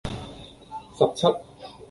[0.97, 1.27] 十七